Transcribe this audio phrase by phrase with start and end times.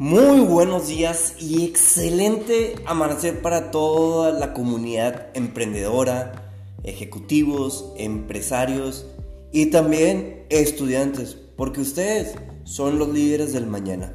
[0.00, 9.04] Muy buenos días y excelente amanecer para toda la comunidad emprendedora, ejecutivos, empresarios
[9.52, 12.34] y también estudiantes, porque ustedes
[12.64, 14.14] son los líderes del mañana.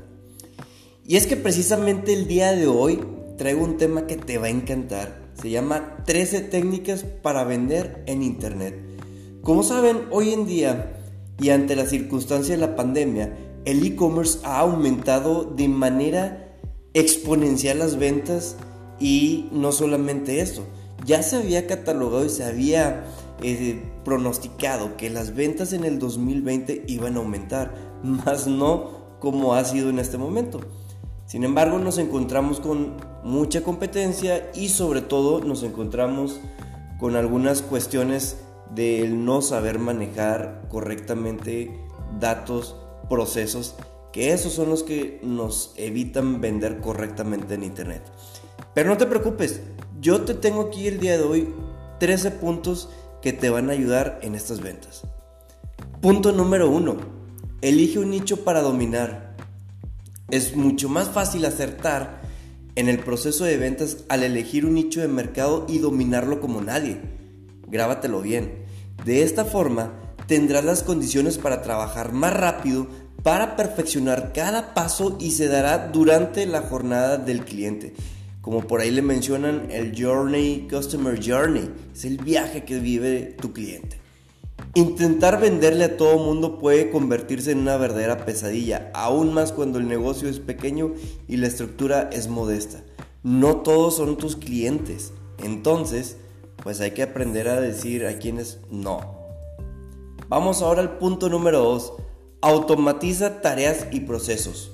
[1.05, 3.05] Y es que precisamente el día de hoy
[3.37, 5.29] traigo un tema que te va a encantar.
[5.39, 8.75] Se llama 13 técnicas para vender en Internet.
[9.43, 10.99] Como saben, hoy en día
[11.39, 16.57] y ante la circunstancia de la pandemia, el e-commerce ha aumentado de manera
[16.93, 18.55] exponencial las ventas
[18.99, 20.63] y no solamente eso,
[21.05, 23.03] ya se había catalogado y se había
[23.41, 27.73] eh, pronosticado que las ventas en el 2020 iban a aumentar,
[28.03, 30.61] más no como ha sido en este momento.
[31.25, 36.39] Sin embargo, nos encontramos con mucha competencia y sobre todo nos encontramos
[36.99, 38.37] con algunas cuestiones
[38.73, 41.79] del no saber manejar correctamente
[42.19, 42.75] datos
[43.09, 43.75] procesos
[44.11, 48.01] que esos son los que nos evitan vender correctamente en internet.
[48.73, 49.61] Pero no te preocupes,
[49.99, 51.53] yo te tengo aquí el día de hoy
[51.99, 52.89] 13 puntos
[53.21, 55.03] que te van a ayudar en estas ventas.
[56.01, 56.95] Punto número 1.
[57.61, 59.35] Elige un nicho para dominar.
[60.29, 62.21] Es mucho más fácil acertar
[62.75, 67.01] en el proceso de ventas al elegir un nicho de mercado y dominarlo como nadie.
[67.67, 68.65] Grábatelo bien.
[69.03, 69.93] De esta forma,
[70.27, 72.87] tendrás las condiciones para trabajar más rápido,
[73.23, 77.93] para perfeccionar cada paso y se dará durante la jornada del cliente.
[78.41, 83.53] Como por ahí le mencionan el Journey, Customer Journey, es el viaje que vive tu
[83.53, 83.97] cliente.
[84.75, 89.87] Intentar venderle a todo mundo puede convertirse en una verdadera pesadilla, aún más cuando el
[89.87, 90.93] negocio es pequeño
[91.27, 92.83] y la estructura es modesta.
[93.23, 95.11] No todos son tus clientes,
[95.43, 96.17] entonces,
[96.61, 99.14] pues hay que aprender a decir a quienes no.
[100.27, 101.93] Vamos ahora al punto número 2.
[102.41, 104.71] Automatiza tareas y procesos.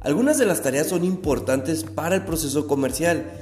[0.00, 3.32] Algunas de las tareas son importantes para el proceso comercial,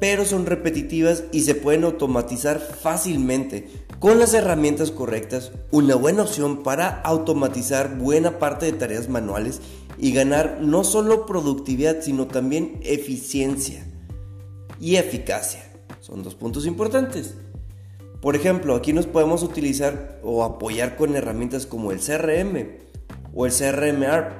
[0.00, 3.70] pero son repetitivas y se pueden automatizar fácilmente.
[4.00, 9.62] Con las herramientas correctas, una buena opción para automatizar buena parte de tareas manuales
[9.96, 13.86] y ganar no solo productividad, sino también eficiencia
[14.78, 15.64] y eficacia.
[16.00, 17.34] Son dos puntos importantes.
[18.26, 22.70] Por ejemplo, aquí nos podemos utilizar o apoyar con herramientas como el CRM
[23.32, 24.32] o el CRM App.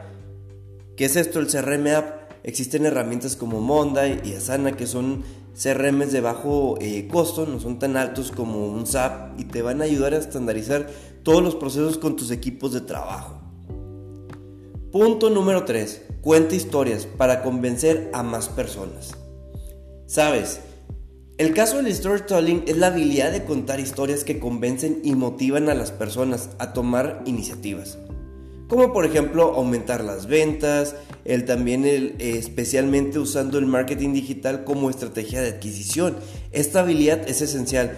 [0.97, 2.33] ¿Qué es esto el CRM App?
[2.43, 5.23] Existen herramientas como Monday y Asana que son
[5.55, 9.81] CRMs de bajo eh, costo, no son tan altos como un SAP y te van
[9.81, 10.89] a ayudar a estandarizar
[11.23, 13.41] todos los procesos con tus equipos de trabajo.
[14.91, 16.03] Punto número 3.
[16.23, 19.13] Cuenta historias para convencer a más personas.
[20.07, 20.59] Sabes,
[21.39, 25.75] el caso del storytelling es la habilidad de contar historias que convencen y motivan a
[25.75, 27.99] las personas a tomar iniciativas.
[28.69, 34.89] Como por ejemplo aumentar las ventas, el también el, especialmente usando el marketing digital como
[34.89, 36.17] estrategia de adquisición.
[36.53, 37.97] Esta habilidad es esencial.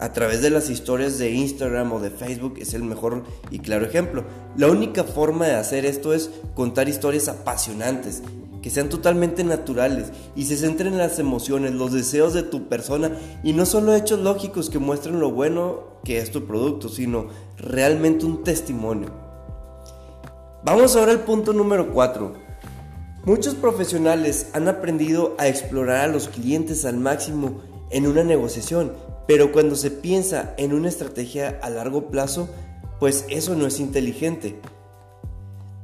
[0.00, 3.86] A través de las historias de Instagram o de Facebook es el mejor y claro
[3.86, 4.24] ejemplo.
[4.56, 8.22] La única forma de hacer esto es contar historias apasionantes
[8.62, 13.12] que sean totalmente naturales y se centren en las emociones, los deseos de tu persona
[13.42, 18.26] y no solo hechos lógicos que muestren lo bueno que es tu producto, sino realmente
[18.26, 19.10] un testimonio.
[20.62, 22.34] Vamos ahora al punto número 4.
[23.24, 27.60] Muchos profesionales han aprendido a explorar a los clientes al máximo
[27.90, 28.92] en una negociación,
[29.26, 32.48] pero cuando se piensa en una estrategia a largo plazo,
[32.98, 34.60] pues eso no es inteligente.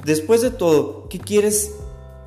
[0.05, 1.73] Después de todo, ¿qué quieres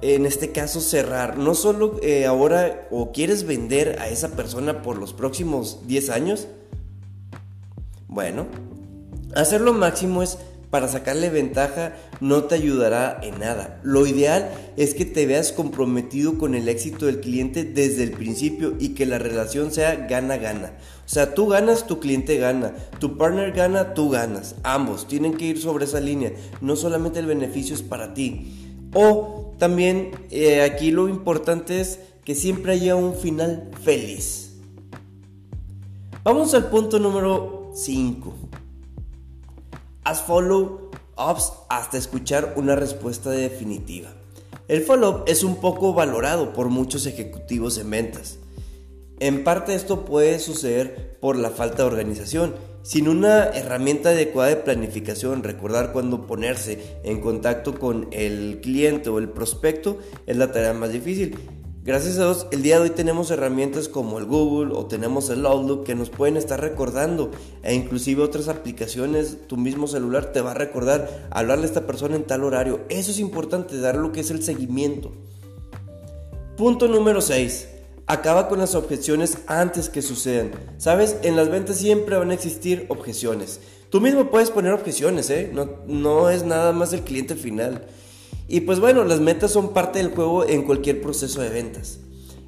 [0.02, 4.98] en este caso cerrar, no solo eh, ahora o quieres vender a esa persona por
[4.98, 6.48] los próximos 10 años,
[8.08, 8.48] bueno,
[9.36, 10.38] hacer lo máximo es
[10.70, 13.80] para sacarle ventaja no te ayudará en nada.
[13.84, 18.76] Lo ideal es que te veas comprometido con el éxito del cliente desde el principio
[18.80, 20.74] y que la relación sea gana-gana.
[21.06, 24.56] O sea, tú ganas, tu cliente gana, tu partner gana, tú ganas.
[24.64, 26.34] Ambos tienen que ir sobre esa línea.
[26.62, 28.78] No solamente el beneficio es para ti.
[28.94, 34.54] O también eh, aquí lo importante es que siempre haya un final feliz.
[36.24, 38.34] Vamos al punto número 5.
[40.04, 44.10] Haz follow-ups hasta escuchar una respuesta definitiva.
[44.68, 48.38] El follow-up es un poco valorado por muchos ejecutivos en ventas.
[49.20, 54.56] En parte esto puede suceder por la falta de organización sin una herramienta adecuada de
[54.58, 60.74] planificación, recordar cuándo ponerse en contacto con el cliente o el prospecto es la tarea
[60.74, 61.38] más difícil.
[61.82, 65.46] Gracias a Dios, el día de hoy tenemos herramientas como el Google o tenemos el
[65.46, 67.32] Outlook que nos pueden estar recordando
[67.64, 72.16] e inclusive otras aplicaciones, tu mismo celular te va a recordar hablarle a esta persona
[72.16, 72.82] en tal horario.
[72.90, 75.14] Eso es importante, dar lo que es el seguimiento.
[76.58, 77.79] Punto número 6.
[78.10, 80.50] Acaba con las objeciones antes que sucedan.
[80.80, 83.60] Sabes, en las ventas siempre van a existir objeciones.
[83.92, 85.52] Tú mismo puedes poner objeciones, ¿eh?
[85.54, 87.86] No, no es nada más el cliente final.
[88.48, 92.00] Y pues bueno, las metas son parte del juego en cualquier proceso de ventas.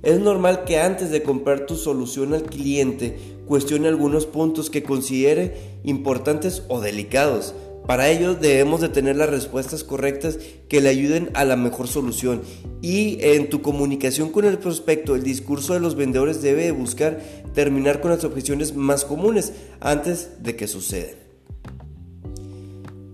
[0.01, 5.77] Es normal que antes de comprar tu solución al cliente cuestione algunos puntos que considere
[5.83, 7.53] importantes o delicados.
[7.87, 10.37] Para ello debemos de tener las respuestas correctas
[10.69, 12.41] que le ayuden a la mejor solución.
[12.81, 17.19] Y en tu comunicación con el prospecto, el discurso de los vendedores debe buscar
[17.53, 21.15] terminar con las objeciones más comunes antes de que sucedan.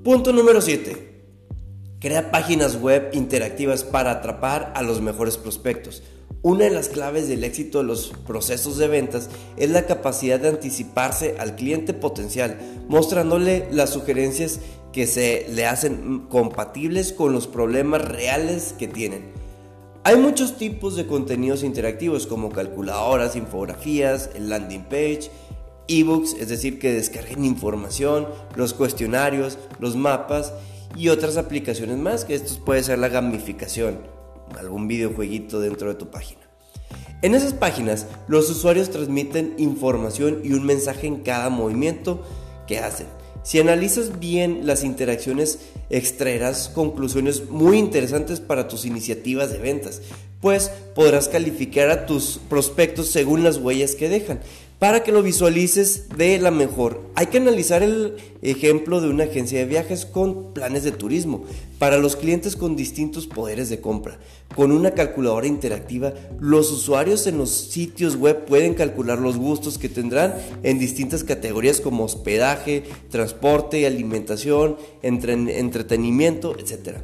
[0.03, 1.15] Punto número 7.
[1.99, 6.03] Crea páginas web interactivas para atrapar a los mejores prospectos.
[6.47, 10.47] Una de las claves del éxito de los procesos de ventas es la capacidad de
[10.47, 12.57] anticiparse al cliente potencial,
[12.87, 14.61] mostrándole las sugerencias
[14.93, 19.33] que se le hacen compatibles con los problemas reales que tienen.
[20.05, 25.29] Hay muchos tipos de contenidos interactivos como calculadoras, infografías, el landing page,
[25.89, 30.53] ebooks, es decir, que descarguen información, los cuestionarios, los mapas
[30.95, 33.97] y otras aplicaciones más, que esto puede ser la gamificación,
[34.59, 36.41] algún videojueguito dentro de tu página.
[37.21, 42.23] En esas páginas, los usuarios transmiten información y un mensaje en cada movimiento
[42.67, 43.07] que hacen.
[43.43, 45.59] Si analizas bien las interacciones,
[45.89, 50.01] extraerás conclusiones muy interesantes para tus iniciativas de ventas,
[50.41, 54.41] pues podrás calificar a tus prospectos según las huellas que dejan
[54.79, 57.01] para que lo visualices de la mejor.
[57.15, 61.45] Hay que analizar el ejemplo de una agencia de viajes con planes de turismo
[61.79, 64.19] para los clientes con distintos poderes de compra.
[64.55, 69.89] Con una calculadora interactiva, los usuarios en los sitios web pueden calcular los gustos que
[69.89, 76.99] tendrán en distintas categorías como hospedaje, transporte, alimentación, entretenimiento, etc.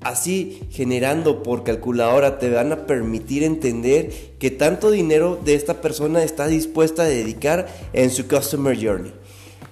[0.00, 6.22] Así, generando por calculadora, te van a permitir entender que tanto dinero de esta persona
[6.22, 9.12] está dispuesta a dedicar en su Customer Journey.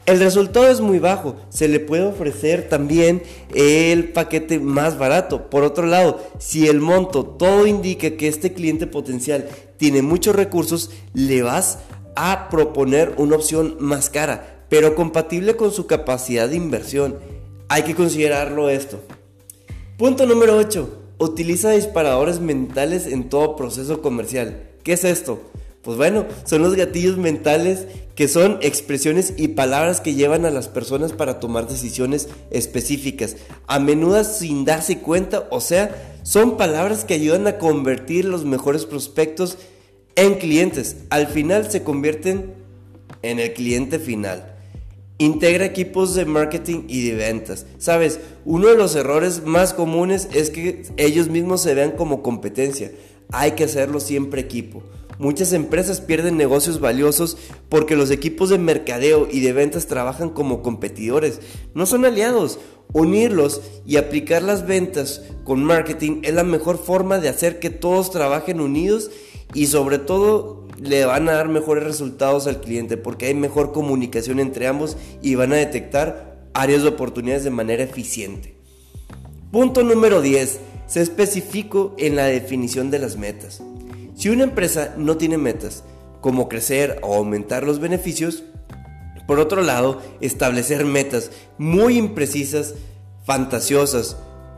[0.05, 3.23] El resultado es muy bajo, se le puede ofrecer también
[3.55, 5.50] el paquete más barato.
[5.50, 9.49] Por otro lado, si el monto todo indica que este cliente potencial
[9.79, 11.79] tiene muchos recursos, le vas
[12.14, 17.19] a proponer una opción más cara, pero compatible con su capacidad de inversión.
[17.69, 19.00] Hay que considerarlo esto.
[19.96, 21.14] Punto número 8.
[21.16, 24.69] Utiliza disparadores mentales en todo proceso comercial.
[24.82, 25.40] ¿Qué es esto?
[25.81, 30.69] Pues bueno, son los gatillos mentales que son expresiones y palabras que llevan a las
[30.69, 37.14] personas para tomar decisiones específicas, a menudo sin darse cuenta, o sea, son palabras que
[37.14, 39.56] ayudan a convertir los mejores prospectos
[40.14, 40.96] en clientes.
[41.08, 42.52] Al final se convierten
[43.22, 44.56] en el cliente final.
[45.19, 47.65] Integra equipos de marketing y de ventas.
[47.79, 52.93] Sabes, uno de los errores más comunes es que ellos mismos se vean como competencia.
[53.33, 54.83] Hay que hacerlo siempre equipo.
[55.19, 57.39] Muchas empresas pierden negocios valiosos
[57.71, 61.41] porque los equipos de mercadeo y de ventas trabajan como competidores,
[61.75, 62.59] no son aliados.
[62.93, 68.11] Unirlos y aplicar las ventas con marketing es la mejor forma de hacer que todos
[68.11, 69.11] trabajen unidos
[69.55, 74.40] y sobre todo le van a dar mejores resultados al cliente porque hay mejor comunicación
[74.40, 78.56] entre ambos y van a detectar áreas de oportunidades de manera eficiente.
[79.51, 80.60] Punto número 10.
[80.86, 83.62] Se especificó en la definición de las metas.
[84.15, 85.84] Si una empresa no tiene metas,
[86.20, 88.44] como crecer o aumentar los beneficios,
[89.27, 92.74] por otro lado, establecer metas muy imprecisas,
[93.24, 94.17] fantasiosas,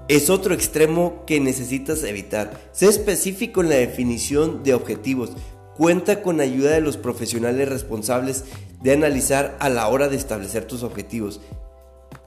[0.09, 2.71] es otro extremo que necesitas evitar.
[2.73, 5.33] Sé específico en la definición de objetivos,
[5.79, 8.43] Cuenta con ayuda de los profesionales responsables
[8.83, 11.41] de analizar a la hora de establecer tus objetivos.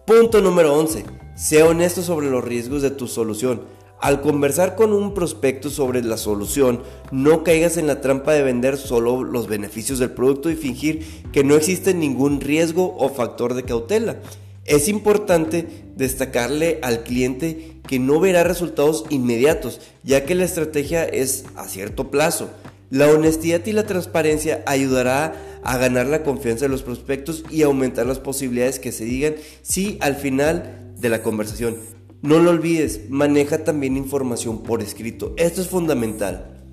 [0.08, 1.04] Punto número 11.
[1.36, 3.64] Sé honesto sobre los riesgos de tu solución.
[4.00, 6.82] Al conversar con un prospecto sobre la solución,
[7.12, 11.44] no caigas en la trampa de vender solo los beneficios del producto y fingir que
[11.44, 14.22] no existe ningún riesgo o factor de cautela.
[14.64, 15.68] Es importante
[15.98, 22.10] destacarle al cliente que no verá resultados inmediatos, ya que la estrategia es a cierto
[22.10, 22.50] plazo.
[22.92, 25.34] La honestidad y la transparencia ayudará
[25.64, 29.98] a ganar la confianza de los prospectos y aumentar las posibilidades que se digan sí
[30.02, 31.78] al final de la conversación.
[32.22, 35.34] No lo olvides, maneja también información por escrito.
[35.38, 36.66] Esto es fundamental.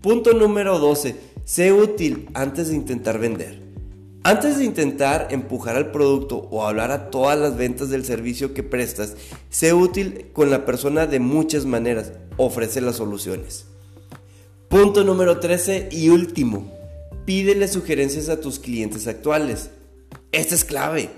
[0.00, 1.16] Punto número 12.
[1.44, 3.60] Sé útil antes de intentar vender.
[4.22, 8.62] Antes de intentar empujar al producto o hablar a todas las ventas del servicio que
[8.62, 9.16] prestas,
[9.50, 12.12] sé útil con la persona de muchas maneras.
[12.36, 13.66] Ofrece las soluciones.
[14.68, 16.70] Punto número 13 y último.
[17.24, 19.70] Pídele sugerencias a tus clientes actuales.
[20.30, 21.08] Esta es clave.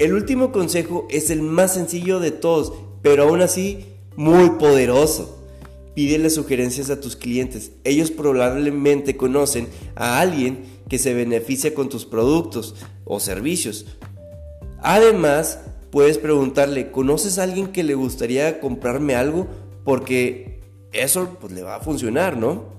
[0.00, 3.86] El último consejo es el más sencillo de todos, pero aún así
[4.16, 5.46] muy poderoso.
[5.94, 7.70] Pídele sugerencias a tus clientes.
[7.84, 12.74] Ellos probablemente conocen a alguien que se beneficia con tus productos
[13.04, 13.86] o servicios.
[14.80, 15.60] Además,
[15.92, 19.46] puedes preguntarle, ¿conoces a alguien que le gustaría comprarme algo?
[19.84, 20.58] Porque
[20.92, 22.77] eso pues, le va a funcionar, ¿no?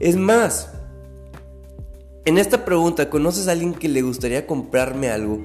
[0.00, 0.70] Es más,
[2.24, 5.44] en esta pregunta, ¿conoces a alguien que le gustaría comprarme algo?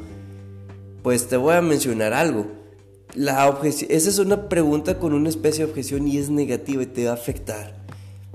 [1.03, 2.47] Pues te voy a mencionar algo.
[3.13, 7.03] La esa es una pregunta con una especie de objeción y es negativa y te
[7.03, 7.75] va a afectar.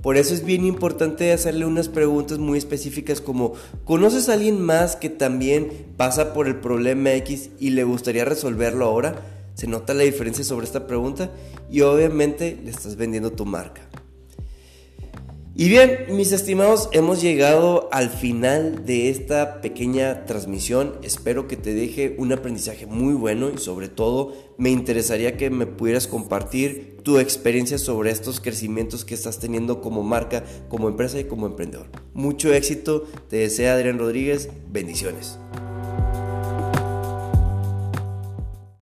[0.03, 4.97] Por eso es bien importante hacerle unas preguntas muy específicas como ¿conoces a alguien más
[4.97, 9.23] que también pasa por el problema X y le gustaría resolverlo ahora?
[9.55, 11.31] ¿Se nota la diferencia sobre esta pregunta?
[11.71, 13.89] Y obviamente le estás vendiendo tu marca.
[15.55, 20.95] Y bien, mis estimados, hemos llegado al final de esta pequeña transmisión.
[21.03, 25.67] Espero que te deje un aprendizaje muy bueno y sobre todo me interesaría que me
[25.67, 31.25] pudieras compartir tu experiencia sobre estos crecimientos que estás teniendo como marca, como empresa y
[31.25, 31.89] como emprendedor.
[32.15, 35.39] Mucho éxito, te desea Adrián Rodríguez, bendiciones.